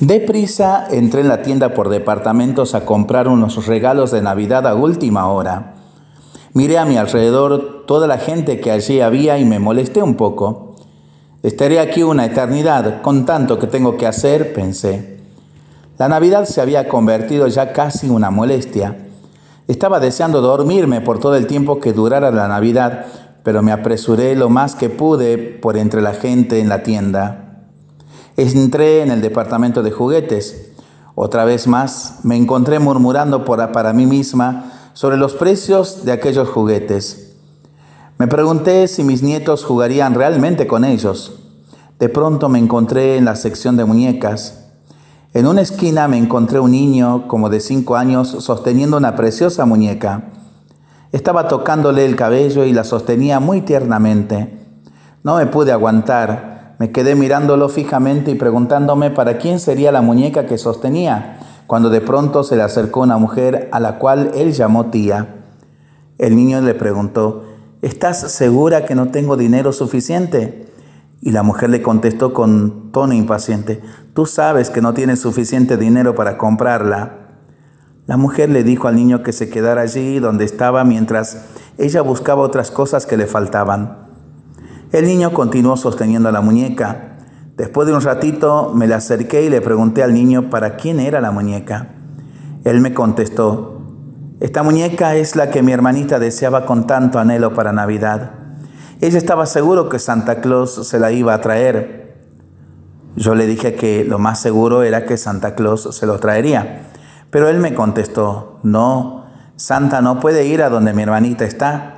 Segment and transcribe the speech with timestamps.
[0.00, 5.28] Deprisa entré en la tienda por departamentos a comprar unos regalos de Navidad a última
[5.28, 5.74] hora.
[6.52, 10.74] Miré a mi alrededor toda la gente que allí había y me molesté un poco.
[11.42, 15.18] Estaré aquí una eternidad con tanto que tengo que hacer, pensé.
[15.96, 18.98] La Navidad se había convertido ya casi una molestia.
[19.66, 23.06] Estaba deseando dormirme por todo el tiempo que durara la Navidad,
[23.42, 27.45] pero me apresuré lo más que pude por entre la gente en la tienda.
[28.36, 30.72] Entré en el departamento de juguetes.
[31.14, 37.34] Otra vez más me encontré murmurando para mí misma sobre los precios de aquellos juguetes.
[38.18, 41.38] Me pregunté si mis nietos jugarían realmente con ellos.
[41.98, 44.66] De pronto me encontré en la sección de muñecas.
[45.32, 50.30] En una esquina me encontré un niño como de cinco años sosteniendo una preciosa muñeca.
[51.12, 54.58] Estaba tocándole el cabello y la sostenía muy tiernamente.
[55.22, 56.55] No me pude aguantar.
[56.78, 62.02] Me quedé mirándolo fijamente y preguntándome para quién sería la muñeca que sostenía, cuando de
[62.02, 65.36] pronto se le acercó una mujer a la cual él llamó tía.
[66.18, 67.44] El niño le preguntó,
[67.80, 70.70] ¿estás segura que no tengo dinero suficiente?
[71.22, 73.80] Y la mujer le contestó con tono impaciente,
[74.12, 77.26] tú sabes que no tienes suficiente dinero para comprarla.
[78.06, 81.46] La mujer le dijo al niño que se quedara allí donde estaba mientras
[81.78, 84.05] ella buscaba otras cosas que le faltaban.
[84.92, 87.16] El niño continuó sosteniendo la muñeca.
[87.56, 91.20] Después de un ratito me le acerqué y le pregunté al niño para quién era
[91.20, 91.88] la muñeca.
[92.64, 93.80] Él me contestó,
[94.38, 98.32] esta muñeca es la que mi hermanita deseaba con tanto anhelo para Navidad.
[99.00, 102.18] Ella estaba seguro que Santa Claus se la iba a traer.
[103.16, 106.82] Yo le dije que lo más seguro era que Santa Claus se lo traería.
[107.30, 109.24] Pero él me contestó, no,
[109.56, 111.95] Santa no puede ir a donde mi hermanita está.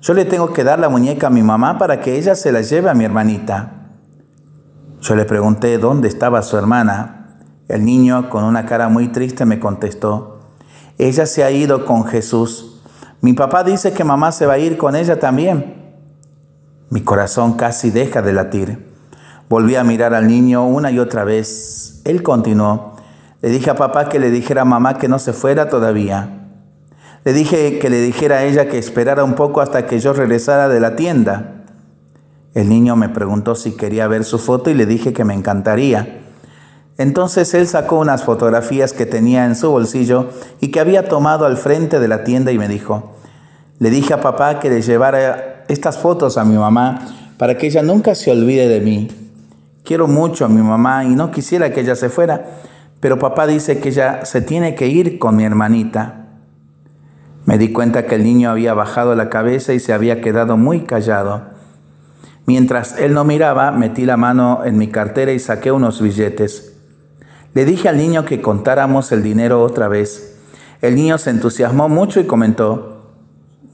[0.00, 2.62] Yo le tengo que dar la muñeca a mi mamá para que ella se la
[2.62, 3.72] lleve a mi hermanita.
[5.02, 7.38] Yo le pregunté dónde estaba su hermana.
[7.68, 10.40] El niño, con una cara muy triste, me contestó,
[10.98, 12.82] ella se ha ido con Jesús.
[13.20, 15.94] Mi papá dice que mamá se va a ir con ella también.
[16.88, 18.90] Mi corazón casi deja de latir.
[19.50, 22.00] Volví a mirar al niño una y otra vez.
[22.04, 22.96] Él continuó,
[23.42, 26.39] le dije a papá que le dijera a mamá que no se fuera todavía.
[27.24, 30.68] Le dije que le dijera a ella que esperara un poco hasta que yo regresara
[30.68, 31.64] de la tienda.
[32.54, 36.20] El niño me preguntó si quería ver su foto y le dije que me encantaría.
[36.96, 41.56] Entonces él sacó unas fotografías que tenía en su bolsillo y que había tomado al
[41.56, 43.16] frente de la tienda y me dijo,
[43.78, 47.00] le dije a papá que le llevara estas fotos a mi mamá
[47.38, 49.08] para que ella nunca se olvide de mí.
[49.84, 52.44] Quiero mucho a mi mamá y no quisiera que ella se fuera,
[53.00, 56.19] pero papá dice que ella se tiene que ir con mi hermanita.
[57.50, 60.82] Me di cuenta que el niño había bajado la cabeza y se había quedado muy
[60.82, 61.46] callado.
[62.46, 66.76] Mientras él no miraba, metí la mano en mi cartera y saqué unos billetes.
[67.52, 70.38] Le dije al niño que contáramos el dinero otra vez.
[70.80, 73.16] El niño se entusiasmó mucho y comentó,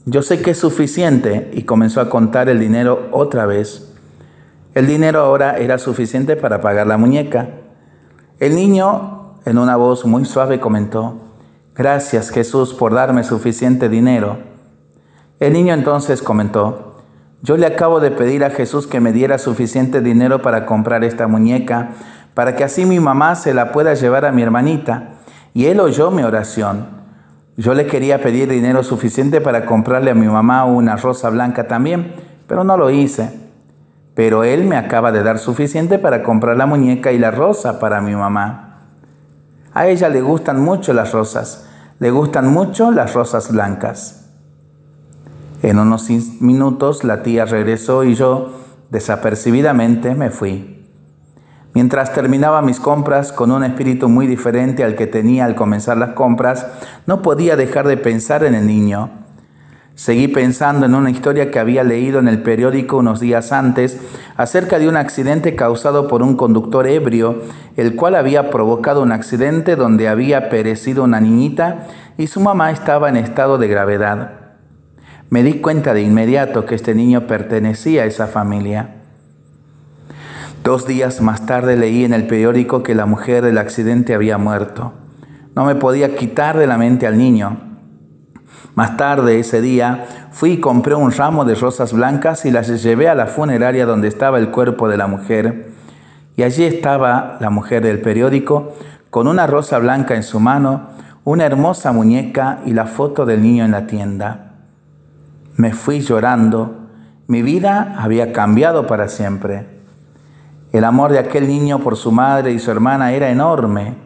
[0.06, 3.92] yo sé que es suficiente y comenzó a contar el dinero otra vez.
[4.72, 7.50] El dinero ahora era suficiente para pagar la muñeca.
[8.38, 11.25] El niño, en una voz muy suave, comentó,
[11.76, 14.38] Gracias Jesús por darme suficiente dinero.
[15.40, 17.02] El niño entonces comentó,
[17.42, 21.26] Yo le acabo de pedir a Jesús que me diera suficiente dinero para comprar esta
[21.26, 21.90] muñeca,
[22.34, 25.14] para que así mi mamá se la pueda llevar a mi hermanita.
[25.54, 26.86] Y él oyó mi oración.
[27.56, 32.14] Yo le quería pedir dinero suficiente para comprarle a mi mamá una rosa blanca también,
[32.46, 33.46] pero no lo hice
[34.16, 38.00] pero él me acaba de dar suficiente para comprar la muñeca y la rosa para
[38.00, 38.78] mi mamá.
[39.74, 41.65] A ella le gustan mucho las rosas,
[41.98, 44.30] le gustan mucho las rosas blancas.
[45.62, 46.08] En unos
[46.40, 48.52] minutos la tía regresó y yo,
[48.90, 50.86] desapercibidamente, me fui.
[51.74, 56.14] Mientras terminaba mis compras con un espíritu muy diferente al que tenía al comenzar las
[56.14, 56.66] compras,
[57.06, 59.25] no podía dejar de pensar en el niño
[59.96, 63.98] Seguí pensando en una historia que había leído en el periódico unos días antes
[64.36, 67.40] acerca de un accidente causado por un conductor ebrio,
[67.76, 71.86] el cual había provocado un accidente donde había perecido una niñita
[72.18, 74.32] y su mamá estaba en estado de gravedad.
[75.30, 78.96] Me di cuenta de inmediato que este niño pertenecía a esa familia.
[80.62, 84.92] Dos días más tarde leí en el periódico que la mujer del accidente había muerto.
[85.54, 87.75] No me podía quitar de la mente al niño.
[88.74, 93.08] Más tarde ese día fui y compré un ramo de rosas blancas y las llevé
[93.08, 95.72] a la funeraria donde estaba el cuerpo de la mujer.
[96.36, 98.74] Y allí estaba la mujer del periódico
[99.10, 100.90] con una rosa blanca en su mano,
[101.24, 104.52] una hermosa muñeca y la foto del niño en la tienda.
[105.56, 106.88] Me fui llorando.
[107.26, 109.66] Mi vida había cambiado para siempre.
[110.72, 114.05] El amor de aquel niño por su madre y su hermana era enorme.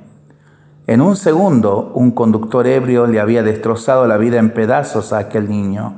[0.91, 5.49] En un segundo, un conductor ebrio le había destrozado la vida en pedazos a aquel
[5.49, 5.95] niño.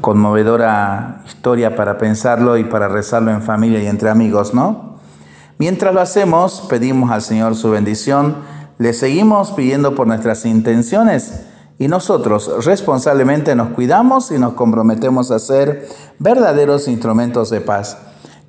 [0.00, 5.00] Conmovedora historia para pensarlo y para rezarlo en familia y entre amigos, ¿no?
[5.58, 8.36] Mientras lo hacemos, pedimos al Señor su bendición,
[8.78, 11.46] le seguimos pidiendo por nuestras intenciones
[11.76, 15.88] y nosotros responsablemente nos cuidamos y nos comprometemos a ser
[16.20, 18.09] verdaderos instrumentos de paz.